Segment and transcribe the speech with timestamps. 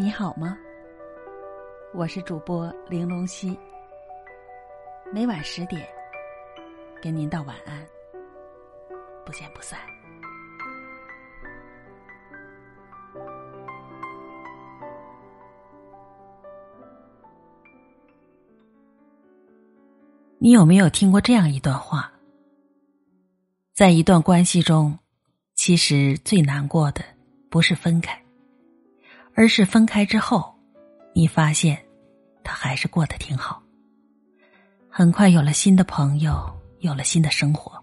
[0.00, 0.56] 你好吗？
[1.92, 3.54] 我是主播玲珑溪，
[5.12, 5.86] 每晚十点
[7.02, 7.86] 跟您道晚安，
[9.26, 9.78] 不见不散。
[20.38, 22.10] 你有没有听过这样一段话？
[23.74, 24.98] 在一段关系中，
[25.54, 27.04] 其实最难过的
[27.50, 28.18] 不是分开。
[29.40, 30.54] 而是分开之后，
[31.14, 31.82] 你发现
[32.44, 33.62] 他还是过得挺好。
[34.86, 37.82] 很快有了新的朋友，有了新的生活，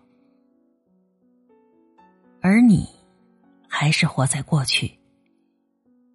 [2.42, 2.88] 而你
[3.68, 5.00] 还是活在过去。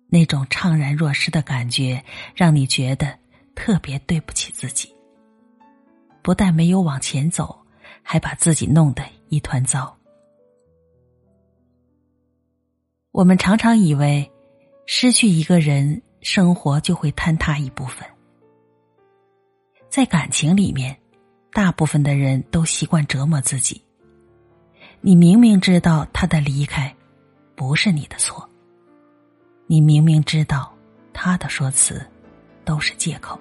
[0.07, 2.05] 那种怅然若失的感觉，
[2.37, 3.19] 让你觉得
[3.57, 4.95] 特别对不起自己。
[6.23, 7.67] 不但没有往前走，
[8.05, 9.99] 还把自己弄得一团糟。
[13.11, 14.31] 我们常常以为。
[14.87, 18.07] 失去一个人，生活就会坍塌一部分。
[19.89, 20.97] 在感情里面，
[21.53, 23.81] 大部分的人都习惯折磨自己。
[25.01, 26.95] 你明明知道他的离开
[27.55, 28.49] 不是你的错，
[29.67, 30.73] 你明明知道
[31.13, 32.05] 他的说辞
[32.65, 33.39] 都是借口，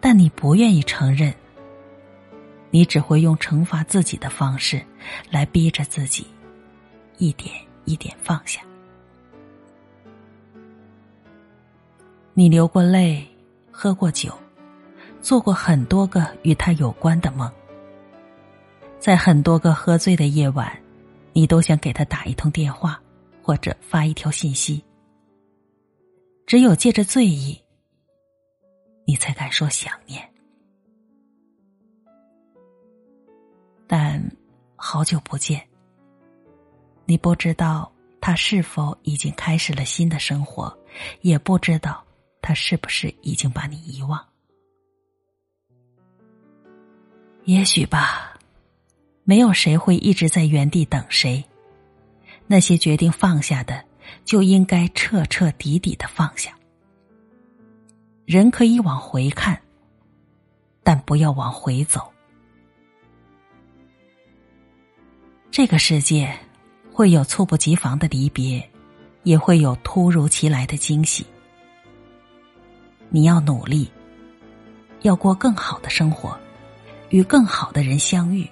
[0.00, 1.34] 但你不愿意承认。
[2.70, 4.80] 你只会用惩罚自己的方式
[5.28, 6.26] 来逼着自己
[7.18, 7.52] 一点
[7.84, 8.60] 一点放下。
[12.40, 13.22] 你流过泪，
[13.70, 14.32] 喝过酒，
[15.20, 17.52] 做过很多个与他有关的梦。
[18.98, 20.74] 在很多个喝醉的夜晚，
[21.34, 22.98] 你都想给他打一通电话，
[23.42, 24.82] 或者发一条信息。
[26.46, 27.60] 只有借着醉意，
[29.04, 30.26] 你才敢说想念。
[33.86, 34.18] 但
[34.76, 35.62] 好久不见，
[37.04, 40.74] 你不知道他是否已经开始了新的生活，
[41.20, 42.02] 也不知道。
[42.50, 44.20] 他是不是已经把你遗忘？
[47.44, 48.36] 也许吧，
[49.22, 51.44] 没有谁会一直在原地等谁。
[52.48, 53.84] 那些决定放下的，
[54.24, 56.52] 就应该彻彻底底的放下。
[58.24, 59.62] 人可以往回看，
[60.82, 62.12] 但不要往回走。
[65.52, 66.36] 这个世界
[66.92, 68.68] 会有猝不及防的离别，
[69.22, 71.24] 也会有突如其来的惊喜。
[73.10, 73.90] 你要努力，
[75.02, 76.38] 要过更好的生活，
[77.08, 78.48] 与更好的人相遇，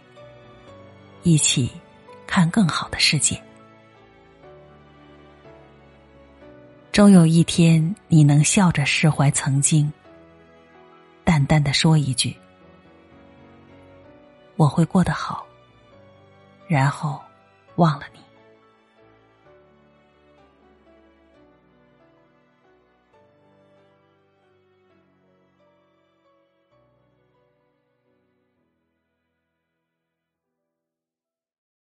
[1.22, 1.70] 一起
[2.26, 3.40] 看更好的世界。
[6.90, 9.92] 终有一天，你能笑着释怀曾经，
[11.22, 12.36] 淡淡的说一句
[14.56, 15.46] ：“我会过得好。”
[16.66, 17.20] 然后
[17.76, 18.18] 忘了你。